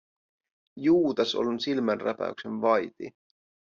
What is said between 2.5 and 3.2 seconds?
vaiti.